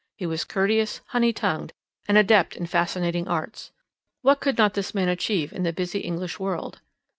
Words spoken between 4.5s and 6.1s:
not this man achieve in the busy